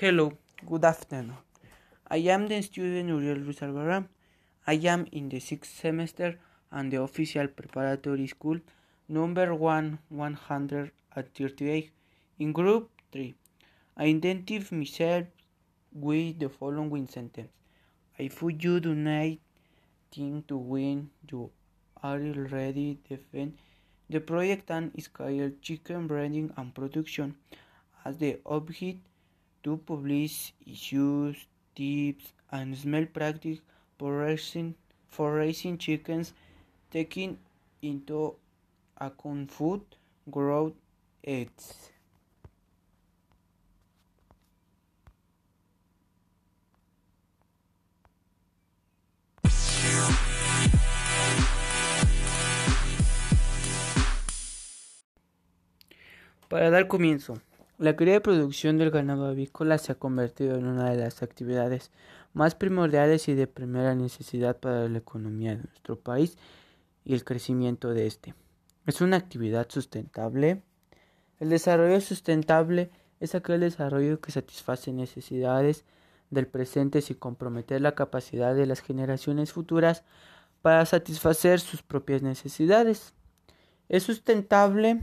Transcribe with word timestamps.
Hello, 0.00 0.32
good 0.64 0.84
afternoon. 0.84 1.36
I 2.08 2.18
am 2.18 2.46
the 2.46 2.62
student 2.62 3.08
Uriel 3.08 3.38
Ruiz 3.38 3.58
Alvaram. 3.58 4.06
I 4.64 4.74
am 4.74 5.06
in 5.10 5.28
the 5.28 5.40
sixth 5.40 5.80
semester 5.80 6.38
and 6.70 6.92
the 6.92 7.02
official 7.02 7.48
preparatory 7.48 8.28
school 8.28 8.60
number 9.08 9.52
1 9.56 9.98
138 10.08 11.90
in 12.38 12.52
group 12.52 12.90
3. 13.10 13.34
I 13.96 14.04
identify 14.04 14.76
myself 14.76 15.26
with 15.92 16.38
the 16.38 16.48
following 16.48 17.08
sentence. 17.08 17.50
I 18.16 18.22
If 18.22 18.40
you 18.40 18.80
not 18.80 19.38
think 20.12 20.46
to 20.46 20.56
win, 20.56 21.10
you 21.28 21.50
are 22.04 22.20
already 22.20 23.00
defend 23.08 23.54
the 24.10 24.20
project 24.20 24.70
and 24.70 24.90
is 24.96 25.06
called 25.06 25.62
chicken 25.62 26.06
branding 26.08 26.52
and 26.56 26.74
production 26.74 27.36
as 28.04 28.18
the 28.18 28.38
object 28.44 28.98
to 29.62 29.76
publish 29.76 30.52
issues, 30.66 31.46
tips, 31.76 32.32
and 32.50 32.76
smell 32.76 33.06
practice 33.06 33.58
for 33.98 34.18
raising, 34.18 34.74
for 35.08 35.34
raising 35.34 35.78
chickens, 35.78 36.32
taking 36.90 37.38
into 37.82 38.34
account 38.98 39.50
food, 39.52 39.82
growth, 40.30 40.74
eggs. 41.22 41.89
Para 56.50 56.68
dar 56.68 56.88
comienzo, 56.88 57.40
la 57.78 57.94
cría 57.94 58.16
y 58.16 58.18
producción 58.18 58.76
del 58.76 58.90
ganado 58.90 59.26
avícola 59.26 59.78
se 59.78 59.92
ha 59.92 59.94
convertido 59.94 60.56
en 60.56 60.66
una 60.66 60.90
de 60.90 60.96
las 60.96 61.22
actividades 61.22 61.92
más 62.32 62.56
primordiales 62.56 63.28
y 63.28 63.34
de 63.34 63.46
primera 63.46 63.94
necesidad 63.94 64.58
para 64.58 64.88
la 64.88 64.98
economía 64.98 65.52
de 65.52 65.62
nuestro 65.62 66.00
país 66.00 66.36
y 67.04 67.14
el 67.14 67.22
crecimiento 67.22 67.94
de 67.94 68.08
este. 68.08 68.34
Es 68.84 69.00
una 69.00 69.16
actividad 69.16 69.68
sustentable. 69.70 70.60
El 71.38 71.50
desarrollo 71.50 72.00
sustentable 72.00 72.90
es 73.20 73.36
aquel 73.36 73.60
desarrollo 73.60 74.20
que 74.20 74.32
satisface 74.32 74.92
necesidades 74.92 75.84
del 76.30 76.48
presente 76.48 77.00
sin 77.00 77.16
comprometer 77.16 77.80
la 77.80 77.94
capacidad 77.94 78.56
de 78.56 78.66
las 78.66 78.80
generaciones 78.80 79.52
futuras 79.52 80.02
para 80.62 80.84
satisfacer 80.84 81.60
sus 81.60 81.84
propias 81.84 82.22
necesidades. 82.22 83.14
Es 83.88 84.02
sustentable 84.02 85.00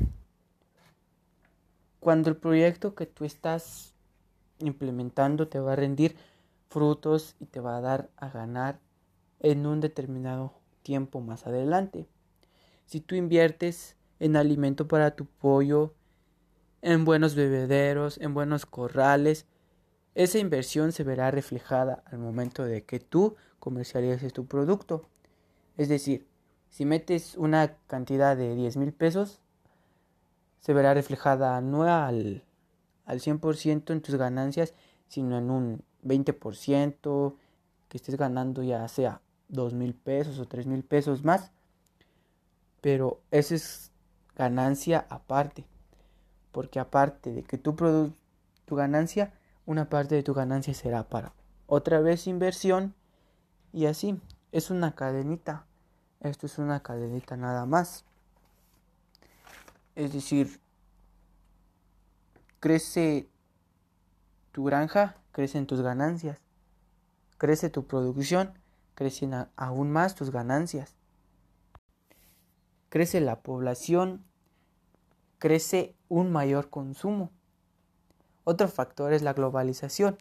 cuando 2.00 2.30
el 2.30 2.38
proyecto 2.38 2.96
que 2.96 3.06
tú 3.06 3.26
estás 3.26 3.94
implementando 4.60 5.48
te 5.48 5.60
va 5.60 5.74
a 5.74 5.76
rendir 5.76 6.16
frutos 6.70 7.36
y 7.40 7.46
te 7.46 7.60
va 7.60 7.78
a 7.78 7.82
dar 7.82 8.10
a 8.18 8.30
ganar 8.30 8.80
en 9.40 9.66
un 9.66 9.80
determinado 9.80 10.54
tiempo 10.84 11.22
más 11.22 11.48
adelante. 11.48 12.08
Si 12.86 13.02
tú 13.02 13.16
inviertes 13.16 13.96
en 14.20 14.36
alimento 14.36 14.88
para 14.88 15.16
tu 15.16 15.26
pollo, 15.26 15.94
en 16.82 17.06
buenos 17.06 17.36
bebederos, 17.36 18.18
en 18.20 18.34
buenos 18.34 18.66
corrales, 18.66 19.46
esa 20.16 20.40
inversión 20.40 20.92
se 20.92 21.04
verá 21.04 21.30
reflejada 21.32 22.04
al 22.06 22.20
momento 22.20 22.64
de 22.64 22.84
que 22.84 23.00
tú 23.00 23.36
comercialices 23.60 24.34
tu 24.34 24.46
producto. 24.48 25.06
Es 25.76 25.90
decir, 25.90 26.28
si 26.70 26.86
metes 26.86 27.36
una 27.38 27.76
cantidad 27.88 28.36
de 28.36 28.56
10 28.56 28.78
mil 28.78 28.94
pesos, 28.94 29.42
se 30.60 30.74
verá 30.74 30.94
reflejada 30.94 31.60
no 31.62 31.84
al, 31.84 32.44
al 33.06 33.20
100% 33.20 33.92
en 33.92 34.02
tus 34.02 34.16
ganancias, 34.16 34.74
sino 35.08 35.38
en 35.38 35.50
un 35.50 35.84
20% 36.04 37.36
que 37.88 37.98
estés 37.98 38.18
ganando 38.18 38.64
ya 38.64 38.88
sea 38.88 39.22
2 39.50 39.74
mil 39.74 39.94
pesos 39.94 40.40
o 40.40 40.46
3 40.46 40.68
mil 40.68 40.84
pesos 40.84 41.24
más. 41.24 41.52
Pero 42.82 43.22
esa 43.32 43.56
es 43.56 43.92
ganancia 44.36 45.06
aparte. 45.10 45.66
Porque 46.52 46.80
aparte 46.80 47.34
de 47.34 47.44
que 47.44 47.58
tú 47.58 47.76
produces 47.76 48.16
tu 48.66 48.76
ganancia, 48.76 49.34
una 49.66 49.90
parte 49.90 50.16
de 50.16 50.24
tu 50.24 50.34
ganancia 50.34 50.74
será 50.74 51.08
para 51.08 51.34
otra 51.66 52.00
vez 52.00 52.28
inversión. 52.28 52.94
Y 53.74 53.86
así, 53.86 54.20
es 54.52 54.70
una 54.70 54.96
cadenita. 54.96 55.66
Esto 56.20 56.46
es 56.46 56.58
una 56.58 56.82
cadenita 56.82 57.38
nada 57.38 57.66
más. 57.66 58.06
Es 59.98 60.14
decir, 60.14 60.62
crece 62.60 63.28
tu 64.52 64.64
granja, 64.64 65.16
crecen 65.32 65.66
tus 65.66 65.82
ganancias. 65.82 66.40
Crece 67.40 67.72
tu 67.72 67.88
producción, 67.88 68.54
crecen 68.94 69.34
aún 69.56 69.90
más 69.90 70.14
tus 70.14 70.30
ganancias. 70.30 70.94
Crece 72.90 73.22
la 73.22 73.42
población, 73.42 74.24
crece 75.40 75.96
un 76.10 76.32
mayor 76.32 76.70
consumo. 76.70 77.32
Otro 78.44 78.68
factor 78.68 79.14
es 79.14 79.24
la 79.24 79.34
globalización. 79.34 80.20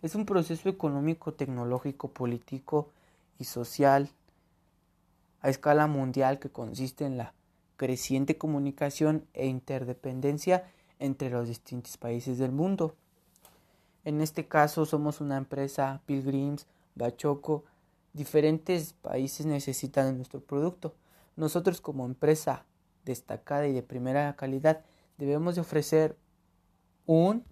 Es 0.00 0.14
un 0.14 0.24
proceso 0.24 0.70
económico, 0.70 1.34
tecnológico, 1.34 2.12
político 2.12 2.88
y 3.38 3.44
social 3.44 4.08
a 5.42 5.50
escala 5.50 5.86
mundial 5.86 6.38
que 6.38 6.48
consiste 6.48 7.04
en 7.04 7.18
la 7.18 7.34
creciente 7.82 8.38
comunicación 8.38 9.26
e 9.34 9.48
interdependencia 9.48 10.70
entre 11.00 11.30
los 11.30 11.48
distintos 11.48 11.96
países 11.96 12.38
del 12.38 12.52
mundo. 12.52 12.94
En 14.04 14.20
este 14.20 14.46
caso 14.46 14.86
somos 14.86 15.20
una 15.20 15.36
empresa 15.36 16.00
Pilgrims, 16.06 16.68
Bachoco, 16.94 17.64
diferentes 18.12 18.92
países 18.92 19.46
necesitan 19.46 20.16
nuestro 20.16 20.38
producto. 20.38 20.94
Nosotros 21.34 21.80
como 21.80 22.06
empresa 22.06 22.66
destacada 23.04 23.66
y 23.66 23.72
de 23.72 23.82
primera 23.82 24.36
calidad 24.36 24.84
debemos 25.18 25.56
de 25.56 25.62
ofrecer 25.62 26.16
un 27.04 27.44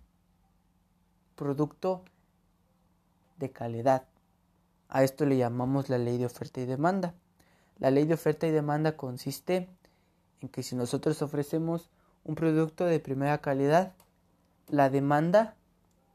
producto 1.34 2.04
de 3.36 3.50
calidad. 3.50 4.04
A 4.88 5.02
esto 5.02 5.26
le 5.26 5.38
llamamos 5.38 5.88
la 5.88 5.98
ley 5.98 6.18
de 6.18 6.26
oferta 6.26 6.60
y 6.60 6.66
demanda. 6.66 7.14
La 7.80 7.90
ley 7.90 8.04
de 8.04 8.14
oferta 8.14 8.46
y 8.46 8.52
demanda 8.52 8.96
consiste 8.96 9.68
en 10.40 10.48
que 10.48 10.62
si 10.62 10.76
nosotros 10.76 11.22
ofrecemos 11.22 11.90
un 12.24 12.34
producto 12.34 12.84
de 12.84 13.00
primera 13.00 13.38
calidad, 13.38 13.94
la 14.68 14.90
demanda 14.90 15.56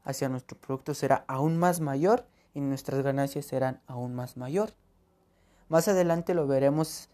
hacia 0.04 0.28
nuestro 0.28 0.58
producto 0.58 0.94
será 0.94 1.24
aún 1.26 1.56
más 1.56 1.80
mayor 1.80 2.26
y 2.54 2.60
nuestras 2.60 3.02
ganancias 3.02 3.46
serán 3.46 3.80
aún 3.86 4.14
más 4.14 4.36
mayor. 4.36 4.72
Más 5.68 5.88
adelante 5.88 6.34
lo 6.34 6.46
veremos 6.46 7.08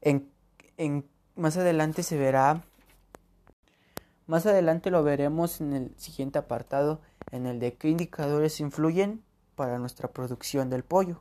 en, 0.00 0.30
en 0.76 1.08
más 1.34 1.56
adelante 1.56 2.02
se 2.02 2.16
verá 2.16 2.62
más 4.30 4.46
adelante 4.46 4.92
lo 4.92 5.02
veremos 5.02 5.60
en 5.60 5.72
el 5.72 5.92
siguiente 5.96 6.38
apartado 6.38 7.00
en 7.32 7.46
el 7.46 7.58
de 7.58 7.74
qué 7.74 7.88
indicadores 7.88 8.60
influyen 8.60 9.24
para 9.56 9.80
nuestra 9.80 10.06
producción 10.06 10.70
del 10.70 10.84
pollo. 10.84 11.20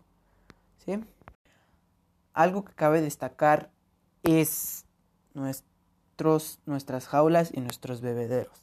¿sí? 0.86 1.04
Algo 2.34 2.64
que 2.64 2.74
cabe 2.74 3.02
destacar 3.02 3.72
es 4.38 4.86
nuestros, 5.34 6.60
nuestras 6.66 7.08
jaulas 7.08 7.52
y 7.54 7.62
nuestros 7.62 8.02
bebederos. 8.02 8.62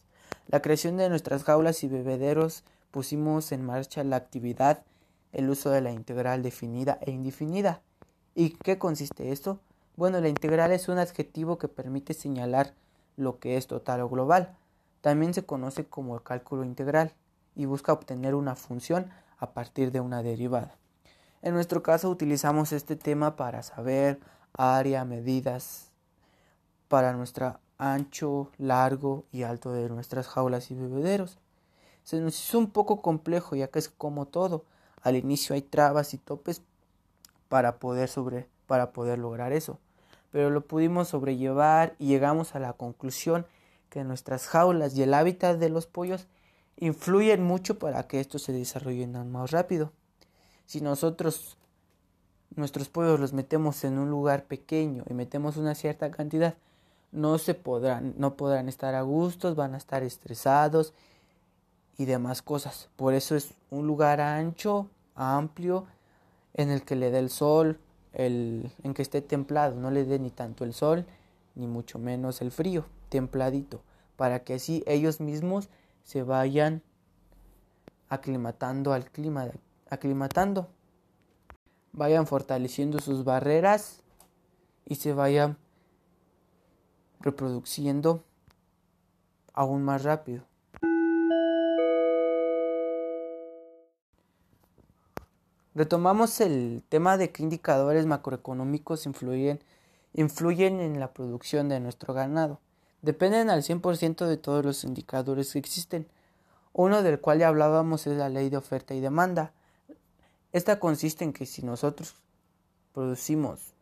La 0.48 0.62
creación 0.62 0.96
de 0.96 1.08
nuestras 1.08 1.42
jaulas 1.42 1.82
y 1.82 1.88
bebederos 1.88 2.62
pusimos 2.90 3.50
en 3.52 3.64
marcha 3.64 4.04
la 4.04 4.16
actividad, 4.16 4.84
el 5.32 5.50
uso 5.50 5.70
de 5.70 5.80
la 5.80 5.92
integral 5.92 6.42
definida 6.42 6.98
e 7.02 7.10
indefinida. 7.10 7.82
¿Y 8.34 8.50
qué 8.50 8.78
consiste 8.78 9.32
esto? 9.32 9.58
Bueno, 9.96 10.20
la 10.20 10.28
integral 10.28 10.72
es 10.72 10.88
un 10.88 10.98
adjetivo 10.98 11.58
que 11.58 11.68
permite 11.68 12.14
señalar 12.14 12.74
lo 13.16 13.38
que 13.38 13.56
es 13.56 13.66
total 13.66 14.02
o 14.02 14.08
global. 14.08 14.56
También 15.00 15.34
se 15.34 15.44
conoce 15.44 15.86
como 15.86 16.14
el 16.14 16.22
cálculo 16.22 16.64
integral 16.64 17.12
y 17.54 17.64
busca 17.64 17.92
obtener 17.92 18.34
una 18.34 18.54
función 18.54 19.10
a 19.38 19.50
partir 19.52 19.90
de 19.90 20.00
una 20.00 20.22
derivada. 20.22 20.76
En 21.42 21.54
nuestro 21.54 21.82
caso 21.82 22.10
utilizamos 22.10 22.72
este 22.72 22.96
tema 22.96 23.36
para 23.36 23.62
saber 23.62 24.20
área, 24.56 25.04
medidas, 25.04 25.90
para 26.88 27.12
nuestro 27.12 27.58
ancho, 27.78 28.50
largo 28.58 29.24
y 29.32 29.42
alto 29.42 29.72
de 29.72 29.88
nuestras 29.88 30.28
jaulas 30.28 30.70
y 30.70 30.74
bebederos. 30.74 31.38
Se 32.04 32.20
nos 32.20 32.38
hizo 32.42 32.58
un 32.58 32.70
poco 32.70 33.02
complejo 33.02 33.56
ya 33.56 33.68
que 33.68 33.78
es 33.78 33.88
como 33.88 34.26
todo. 34.26 34.64
Al 35.02 35.16
inicio 35.16 35.54
hay 35.54 35.62
trabas 35.62 36.14
y 36.14 36.18
topes 36.18 36.62
para 37.48 37.78
poder, 37.78 38.08
sobre, 38.08 38.48
para 38.66 38.92
poder 38.92 39.18
lograr 39.18 39.52
eso. 39.52 39.78
Pero 40.30 40.50
lo 40.50 40.62
pudimos 40.62 41.08
sobrellevar 41.08 41.94
y 41.98 42.06
llegamos 42.06 42.54
a 42.54 42.60
la 42.60 42.72
conclusión 42.72 43.46
que 43.90 44.04
nuestras 44.04 44.46
jaulas 44.46 44.96
y 44.96 45.02
el 45.02 45.14
hábitat 45.14 45.58
de 45.58 45.68
los 45.68 45.86
pollos 45.86 46.26
influyen 46.76 47.42
mucho 47.42 47.78
para 47.78 48.06
que 48.06 48.20
estos 48.20 48.42
se 48.42 48.52
desarrollen 48.52 49.30
más 49.30 49.50
rápido. 49.50 49.92
Si 50.66 50.80
nosotros 50.80 51.56
nuestros 52.56 52.88
pollos 52.88 53.20
los 53.20 53.32
metemos 53.32 53.84
en 53.84 53.98
un 53.98 54.10
lugar 54.10 54.44
pequeño 54.44 55.04
y 55.08 55.14
metemos 55.14 55.56
una 55.56 55.74
cierta 55.74 56.10
cantidad, 56.10 56.54
no 57.12 57.38
se 57.38 57.54
podrán, 57.54 58.14
no 58.18 58.34
podrán 58.34 58.68
estar 58.68 58.94
a 58.94 59.02
gustos, 59.02 59.54
van 59.54 59.74
a 59.74 59.78
estar 59.78 60.02
estresados 60.02 60.92
y 61.96 62.04
demás 62.04 62.42
cosas. 62.42 62.88
Por 62.96 63.14
eso 63.14 63.36
es 63.36 63.54
un 63.70 63.86
lugar 63.86 64.20
ancho, 64.20 64.88
amplio, 65.14 65.86
en 66.54 66.70
el 66.70 66.82
que 66.82 66.96
le 66.96 67.10
dé 67.10 67.18
el 67.18 67.30
sol, 67.30 67.78
el, 68.12 68.72
en 68.82 68.94
que 68.94 69.02
esté 69.02 69.20
templado, 69.20 69.76
no 69.76 69.90
le 69.90 70.04
dé 70.04 70.18
ni 70.18 70.30
tanto 70.30 70.64
el 70.64 70.72
sol, 70.72 71.06
ni 71.54 71.66
mucho 71.66 71.98
menos 71.98 72.40
el 72.40 72.50
frío, 72.50 72.86
templadito, 73.08 73.82
para 74.16 74.40
que 74.40 74.54
así 74.54 74.82
ellos 74.86 75.20
mismos 75.20 75.68
se 76.02 76.22
vayan 76.22 76.82
aclimatando 78.08 78.92
al 78.92 79.10
clima, 79.10 79.48
aclimatando, 79.90 80.68
vayan 81.96 82.26
fortaleciendo 82.26 83.00
sus 83.00 83.24
barreras 83.24 84.02
y 84.84 84.94
se 84.96 85.12
vayan 85.12 85.56
reproduciendo 87.20 88.22
aún 89.52 89.82
más 89.82 90.04
rápido. 90.04 90.44
Retomamos 95.74 96.40
el 96.40 96.82
tema 96.88 97.18
de 97.18 97.32
qué 97.32 97.42
indicadores 97.42 98.06
macroeconómicos 98.06 99.04
influyen, 99.06 99.60
influyen 100.14 100.80
en 100.80 101.00
la 101.00 101.12
producción 101.12 101.68
de 101.68 101.80
nuestro 101.80 102.14
ganado. 102.14 102.60
Dependen 103.02 103.50
al 103.50 103.62
100% 103.62 104.26
de 104.26 104.36
todos 104.36 104.64
los 104.64 104.84
indicadores 104.84 105.52
que 105.52 105.58
existen. 105.58 106.08
Uno 106.72 107.02
del 107.02 107.20
cual 107.20 107.40
ya 107.40 107.48
hablábamos 107.48 108.06
es 108.06 108.16
la 108.16 108.28
ley 108.28 108.48
de 108.48 108.56
oferta 108.56 108.94
y 108.94 109.00
demanda. 109.00 109.52
Esta 110.56 110.80
consiste 110.80 111.22
en 111.22 111.34
que 111.34 111.44
si 111.44 111.60
nosotros 111.60 112.14
producimos 112.94 113.74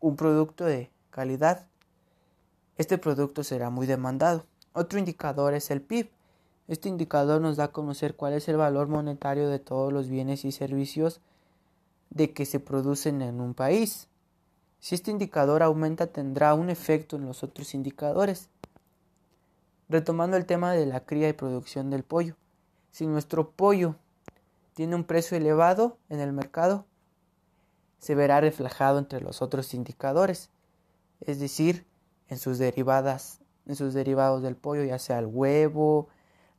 un 0.00 0.16
producto 0.16 0.64
de 0.64 0.90
calidad, 1.10 1.66
este 2.78 2.96
producto 2.96 3.44
será 3.44 3.68
muy 3.68 3.86
demandado. 3.86 4.46
Otro 4.72 4.98
indicador 4.98 5.52
es 5.52 5.70
el 5.70 5.82
PIB, 5.82 6.08
este 6.68 6.88
indicador 6.88 7.42
nos 7.42 7.58
da 7.58 7.64
a 7.64 7.72
conocer 7.72 8.16
cuál 8.16 8.32
es 8.32 8.48
el 8.48 8.56
valor 8.56 8.88
monetario 8.88 9.50
de 9.50 9.58
todos 9.58 9.92
los 9.92 10.08
bienes 10.08 10.46
y 10.46 10.52
servicios 10.52 11.20
de 12.08 12.32
que 12.32 12.46
se 12.46 12.60
producen 12.60 13.20
en 13.20 13.42
un 13.42 13.52
país. 13.52 14.08
Si 14.80 14.94
este 14.94 15.10
indicador 15.10 15.62
aumenta 15.62 16.06
tendrá 16.06 16.54
un 16.54 16.70
efecto 16.70 17.16
en 17.16 17.26
los 17.26 17.42
otros 17.42 17.74
indicadores. 17.74 18.48
Retomando 19.90 20.38
el 20.38 20.46
tema 20.46 20.72
de 20.72 20.86
la 20.86 21.04
cría 21.04 21.28
y 21.28 21.34
producción 21.34 21.90
del 21.90 22.04
pollo. 22.04 22.36
Si 22.90 23.06
nuestro 23.06 23.50
pollo 23.50 23.96
tiene 24.74 24.96
un 24.96 25.04
precio 25.04 25.36
elevado 25.36 25.98
en 26.08 26.20
el 26.20 26.32
mercado, 26.32 26.84
se 27.98 28.14
verá 28.14 28.40
reflejado 28.40 28.98
entre 28.98 29.20
los 29.20 29.40
otros 29.40 29.72
indicadores, 29.72 30.50
es 31.20 31.40
decir, 31.40 31.86
en 32.28 32.38
sus 32.38 32.58
derivadas, 32.58 33.40
en 33.66 33.76
sus 33.76 33.94
derivados 33.94 34.42
del 34.42 34.56
pollo, 34.56 34.84
ya 34.84 34.98
sea 34.98 35.20
el 35.20 35.26
huevo, 35.26 36.08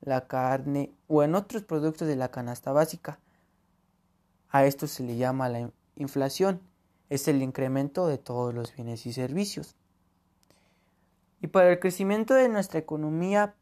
la 0.02 0.28
carne 0.28 0.92
o 1.08 1.24
en 1.24 1.36
otros 1.36 1.64
productos 1.64 2.08
de 2.08 2.16
la 2.16 2.32
canasta 2.32 2.72
básica. 2.72 3.20
A 4.50 4.66
esto 4.66 4.88
se 4.88 5.04
le 5.04 5.18
llama 5.18 5.50
la 5.50 5.70
inflación, 5.96 6.62
es 7.10 7.28
el 7.28 7.42
incremento 7.42 8.08
de 8.08 8.18
todos 8.18 8.54
los 8.54 8.74
bienes 8.74 9.06
y 9.06 9.14
servicios. 9.14 9.76
Y 11.42 11.48
para 11.48 11.70
el 11.70 11.80
crecimiento 11.80 12.34
de 12.34 12.50
nuestra 12.50 12.80
economía 12.80 13.54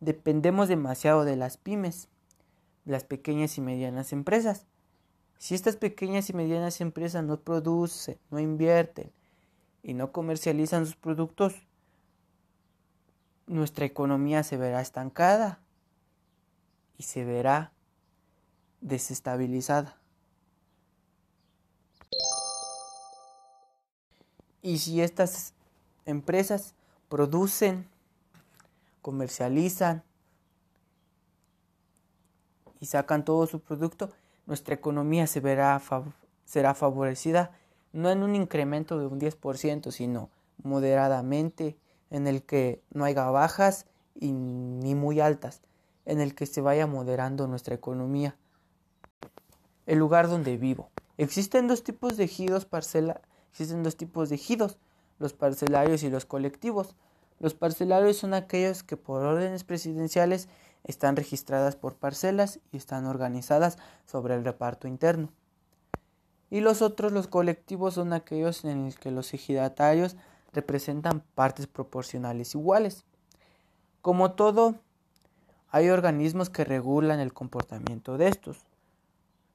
dependemos 0.00 0.68
demasiado 0.68 1.24
de 1.24 1.36
las 1.36 1.56
pymes, 1.56 2.08
las 2.88 3.04
pequeñas 3.04 3.58
y 3.58 3.60
medianas 3.60 4.12
empresas. 4.12 4.66
Si 5.36 5.54
estas 5.54 5.76
pequeñas 5.76 6.30
y 6.30 6.32
medianas 6.32 6.80
empresas 6.80 7.22
no 7.22 7.38
producen, 7.38 8.18
no 8.30 8.40
invierten 8.40 9.12
y 9.82 9.92
no 9.92 10.10
comercializan 10.10 10.86
sus 10.86 10.96
productos, 10.96 11.54
nuestra 13.46 13.84
economía 13.84 14.42
se 14.42 14.56
verá 14.56 14.80
estancada 14.80 15.60
y 16.96 17.02
se 17.02 17.24
verá 17.24 17.72
desestabilizada. 18.80 19.98
Y 24.62 24.78
si 24.78 25.02
estas 25.02 25.52
empresas 26.06 26.74
producen, 27.08 27.86
comercializan 29.02 30.02
y 32.80 32.86
sacan 32.86 33.24
todo 33.24 33.46
su 33.46 33.60
producto, 33.60 34.10
nuestra 34.46 34.74
economía 34.74 35.26
se 35.26 35.40
verá 35.40 35.80
será 36.44 36.74
favorecida 36.74 37.52
no 37.92 38.10
en 38.10 38.22
un 38.22 38.34
incremento 38.34 38.98
de 38.98 39.06
un 39.06 39.20
10%, 39.20 39.90
sino 39.90 40.30
moderadamente 40.62 41.76
en 42.10 42.26
el 42.26 42.42
que 42.42 42.82
no 42.90 43.04
haya 43.04 43.24
bajas 43.30 43.86
y 44.14 44.32
ni 44.32 44.94
muy 44.94 45.20
altas, 45.20 45.62
en 46.04 46.20
el 46.20 46.34
que 46.34 46.46
se 46.46 46.60
vaya 46.60 46.86
moderando 46.86 47.46
nuestra 47.46 47.74
economía. 47.74 48.36
El 49.86 49.98
lugar 49.98 50.28
donde 50.28 50.56
vivo. 50.56 50.90
Existen 51.16 51.68
dos 51.68 51.82
tipos 51.82 52.16
de 52.16 52.24
ejidos 52.24 52.64
parcela, 52.64 53.20
existen 53.50 53.82
dos 53.82 53.96
tipos 53.96 54.28
de 54.28 54.36
ejidos, 54.36 54.78
los 55.18 55.32
parcelarios 55.32 56.02
y 56.02 56.10
los 56.10 56.26
colectivos. 56.26 56.94
Los 57.40 57.54
parcelarios 57.54 58.16
son 58.16 58.34
aquellos 58.34 58.82
que 58.82 58.96
por 58.96 59.22
órdenes 59.22 59.64
presidenciales 59.64 60.48
están 60.84 61.16
registradas 61.16 61.76
por 61.76 61.96
parcelas 61.96 62.60
y 62.72 62.76
están 62.76 63.06
organizadas 63.06 63.78
sobre 64.06 64.34
el 64.34 64.44
reparto 64.44 64.88
interno. 64.88 65.30
Y 66.50 66.60
los 66.60 66.82
otros, 66.82 67.12
los 67.12 67.26
colectivos, 67.26 67.94
son 67.94 68.12
aquellos 68.12 68.64
en 68.64 68.86
los 68.86 68.96
que 68.96 69.10
los 69.10 69.34
ejidatarios 69.34 70.16
representan 70.52 71.22
partes 71.34 71.66
proporcionales 71.66 72.54
iguales. 72.54 73.04
Como 74.00 74.32
todo 74.32 74.76
hay 75.70 75.90
organismos 75.90 76.48
que 76.48 76.64
regulan 76.64 77.20
el 77.20 77.34
comportamiento 77.34 78.16
de 78.16 78.28
estos. 78.28 78.64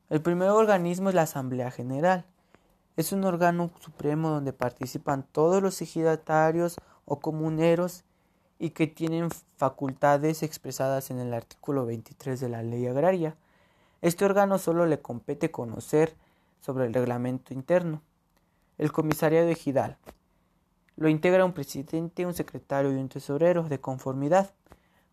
El 0.10 0.22
primer 0.22 0.50
organismo 0.50 1.10
es 1.10 1.16
la 1.16 1.24
Asamblea 1.24 1.72
General. 1.72 2.26
Es 2.96 3.12
un 3.12 3.24
órgano 3.24 3.72
supremo 3.80 4.30
donde 4.30 4.54
participan 4.54 5.26
todos 5.32 5.64
los 5.64 5.82
ejidatarios 5.82 6.76
o 7.06 7.20
comuneros 7.20 8.04
y 8.64 8.70
que 8.70 8.88
tienen 8.88 9.28
facultades 9.58 10.42
expresadas 10.42 11.12
en 11.12 11.20
el 11.20 11.34
artículo 11.34 11.86
23 11.86 12.40
de 12.40 12.48
la 12.48 12.64
ley 12.64 12.88
agraria. 12.88 13.36
Este 14.02 14.24
órgano 14.24 14.58
solo 14.58 14.86
le 14.86 15.02
compete 15.02 15.52
conocer 15.52 16.16
sobre 16.62 16.86
el 16.86 16.94
reglamento 16.94 17.54
interno. 17.54 18.02
El 18.78 18.94
comisariado 18.94 19.50
ejidal. 19.50 19.98
Lo 20.96 21.10
integra 21.10 21.44
un 21.44 21.52
presidente, 21.52 22.26
un 22.26 22.34
secretario 22.34 22.94
y 22.94 22.96
un 22.96 23.10
tesorero 23.10 23.64
de 23.64 23.82
conformidad 23.82 24.54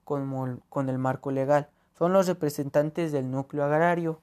con, 0.05 0.89
el 0.89 0.99
marco 0.99 1.33
legal. 1.33 1.71
Son 1.99 2.13
los 2.13 2.29
representantes 2.29 3.11
del 3.11 3.33
núcleo 3.33 3.65
agrario. 3.65 4.21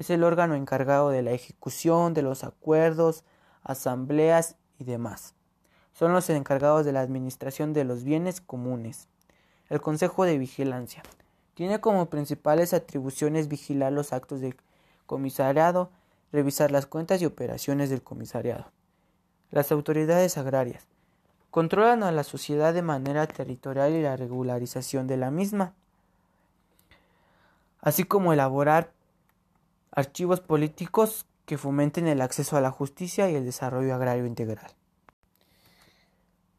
Es 0.00 0.10
el 0.10 0.24
órgano 0.24 0.56
encargado 0.56 1.10
de 1.10 1.22
la 1.22 1.30
ejecución 1.30 2.12
de 2.12 2.22
los 2.22 2.42
acuerdos, 2.42 3.22
asambleas 3.62 4.56
y 4.80 4.84
demás. 4.84 5.36
Son 5.92 6.12
los 6.12 6.30
encargados 6.30 6.84
de 6.84 6.92
la 6.92 7.00
administración 7.00 7.72
de 7.72 7.84
los 7.84 8.04
bienes 8.04 8.40
comunes. 8.40 9.08
El 9.68 9.80
Consejo 9.80 10.24
de 10.24 10.38
Vigilancia 10.38 11.02
tiene 11.54 11.80
como 11.80 12.06
principales 12.06 12.72
atribuciones 12.72 13.48
vigilar 13.48 13.92
los 13.92 14.12
actos 14.12 14.40
de 14.40 14.56
comisariado, 15.06 15.90
revisar 16.32 16.70
las 16.70 16.86
cuentas 16.86 17.20
y 17.20 17.26
operaciones 17.26 17.90
del 17.90 18.02
comisariado. 18.02 18.70
Las 19.50 19.70
autoridades 19.70 20.38
agrarias 20.38 20.86
controlan 21.50 22.02
a 22.02 22.12
la 22.12 22.24
sociedad 22.24 22.72
de 22.72 22.80
manera 22.80 23.26
territorial 23.26 23.92
y 23.92 24.02
la 24.02 24.16
regularización 24.16 25.06
de 25.06 25.18
la 25.18 25.30
misma, 25.30 25.74
así 27.82 28.04
como 28.04 28.32
elaborar 28.32 28.92
archivos 29.90 30.40
políticos 30.40 31.26
que 31.44 31.58
fomenten 31.58 32.08
el 32.08 32.22
acceso 32.22 32.56
a 32.56 32.62
la 32.62 32.70
justicia 32.70 33.30
y 33.30 33.34
el 33.34 33.44
desarrollo 33.44 33.94
agrario 33.94 34.24
integral. 34.24 34.72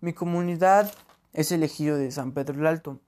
Mi 0.03 0.11
comunidad 0.11 0.91
es 1.31 1.53
el 1.53 1.63
ejido 1.63 1.95
de 1.95 2.11
San 2.11 2.33
Pedro 2.33 2.59
el 2.59 2.67
Alto. 2.67 2.99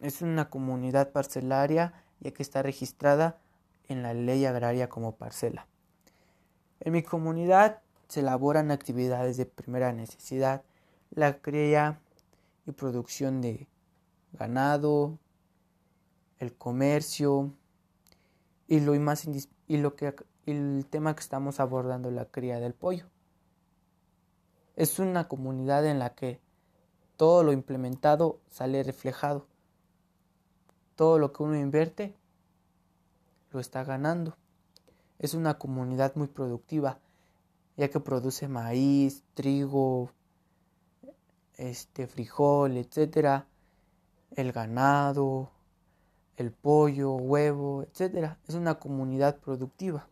Es 0.00 0.22
una 0.22 0.50
comunidad 0.50 1.12
parcelaria 1.12 1.92
ya 2.18 2.32
que 2.32 2.42
está 2.42 2.62
registrada 2.62 3.38
en 3.86 4.02
la 4.02 4.12
ley 4.12 4.44
agraria 4.44 4.88
como 4.88 5.14
parcela. 5.14 5.68
En 6.80 6.94
mi 6.94 7.04
comunidad 7.04 7.80
se 8.08 8.18
elaboran 8.18 8.72
actividades 8.72 9.36
de 9.36 9.46
primera 9.46 9.92
necesidad 9.92 10.64
la 11.10 11.38
cría 11.38 12.00
y 12.66 12.72
producción 12.72 13.40
de 13.40 13.68
ganado, 14.32 15.20
el 16.40 16.52
comercio 16.54 17.52
y 18.66 18.80
lo 18.80 18.98
más 18.98 19.28
y 19.68 19.76
lo 19.76 19.94
que 19.94 20.12
el 20.46 20.86
tema 20.90 21.14
que 21.14 21.20
estamos 21.20 21.60
abordando 21.60 22.10
la 22.10 22.24
cría 22.24 22.58
del 22.58 22.74
pollo. 22.74 23.11
Es 24.76 24.98
una 24.98 25.28
comunidad 25.28 25.86
en 25.86 25.98
la 25.98 26.14
que 26.14 26.40
todo 27.16 27.42
lo 27.42 27.52
implementado 27.52 28.40
sale 28.48 28.82
reflejado. 28.82 29.46
Todo 30.96 31.18
lo 31.18 31.32
que 31.32 31.42
uno 31.42 31.56
invierte 31.56 32.14
lo 33.50 33.60
está 33.60 33.84
ganando. 33.84 34.36
Es 35.18 35.34
una 35.34 35.58
comunidad 35.58 36.14
muy 36.16 36.28
productiva 36.28 36.98
ya 37.76 37.88
que 37.88 38.00
produce 38.00 38.48
maíz, 38.48 39.24
trigo, 39.34 40.10
este 41.56 42.06
frijol, 42.06 42.76
etcétera, 42.76 43.46
el 44.36 44.52
ganado, 44.52 45.50
el 46.36 46.52
pollo, 46.52 47.12
huevo, 47.12 47.82
etcétera. 47.82 48.38
Es 48.46 48.54
una 48.54 48.78
comunidad 48.78 49.38
productiva. 49.38 50.08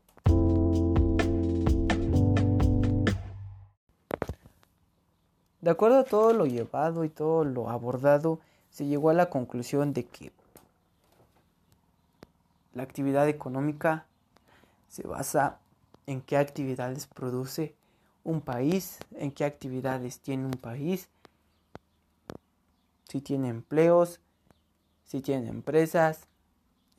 De 5.60 5.70
acuerdo 5.70 5.98
a 5.98 6.04
todo 6.04 6.32
lo 6.32 6.46
llevado 6.46 7.04
y 7.04 7.10
todo 7.10 7.44
lo 7.44 7.68
abordado, 7.68 8.40
se 8.70 8.86
llegó 8.86 9.10
a 9.10 9.14
la 9.14 9.28
conclusión 9.28 9.92
de 9.92 10.06
que 10.06 10.32
la 12.72 12.82
actividad 12.82 13.28
económica 13.28 14.06
se 14.88 15.06
basa 15.06 15.58
en 16.06 16.22
qué 16.22 16.38
actividades 16.38 17.06
produce 17.06 17.74
un 18.24 18.40
país, 18.40 18.98
en 19.16 19.32
qué 19.32 19.44
actividades 19.44 20.20
tiene 20.20 20.46
un 20.46 20.52
país, 20.52 21.08
si 23.08 23.20
tiene 23.20 23.48
empleos, 23.48 24.20
si 25.04 25.20
tiene 25.20 25.48
empresas, 25.48 26.26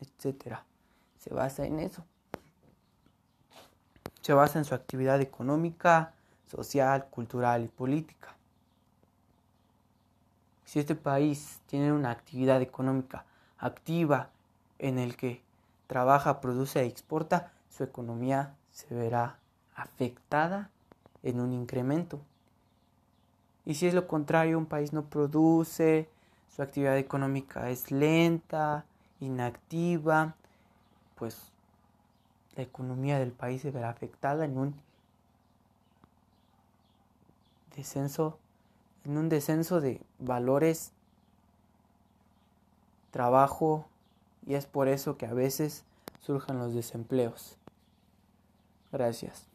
etc. 0.01 0.57
Se 1.17 1.33
basa 1.33 1.65
en 1.65 1.79
eso. 1.79 2.05
Se 4.21 4.33
basa 4.33 4.59
en 4.59 4.65
su 4.65 4.75
actividad 4.75 5.19
económica, 5.19 6.13
social, 6.45 7.07
cultural 7.09 7.63
y 7.63 7.67
política. 7.67 8.35
Si 10.71 10.79
este 10.79 10.95
país 10.95 11.59
tiene 11.65 11.91
una 11.91 12.11
actividad 12.11 12.61
económica 12.61 13.25
activa 13.57 14.29
en 14.79 14.99
el 14.99 15.17
que 15.17 15.43
trabaja, 15.85 16.39
produce 16.39 16.79
e 16.79 16.85
exporta, 16.85 17.51
su 17.67 17.83
economía 17.83 18.55
se 18.71 18.95
verá 18.95 19.37
afectada 19.75 20.69
en 21.23 21.41
un 21.41 21.51
incremento. 21.51 22.21
Y 23.65 23.73
si 23.73 23.85
es 23.85 23.93
lo 23.93 24.07
contrario, 24.07 24.57
un 24.57 24.65
país 24.65 24.93
no 24.93 25.03
produce, 25.03 26.07
su 26.55 26.61
actividad 26.61 26.97
económica 26.97 27.69
es 27.69 27.91
lenta, 27.91 28.85
inactiva, 29.19 30.35
pues 31.15 31.51
la 32.55 32.63
economía 32.63 33.19
del 33.19 33.33
país 33.33 33.61
se 33.61 33.71
verá 33.71 33.89
afectada 33.89 34.45
en 34.45 34.57
un 34.57 34.75
descenso 37.75 38.39
en 39.05 39.17
un 39.17 39.29
descenso 39.29 39.81
de 39.81 40.01
valores 40.19 40.91
trabajo 43.11 43.85
y 44.45 44.55
es 44.55 44.65
por 44.65 44.87
eso 44.87 45.17
que 45.17 45.25
a 45.25 45.33
veces 45.33 45.83
surjan 46.21 46.57
los 46.57 46.73
desempleos. 46.73 47.57
Gracias. 48.91 49.50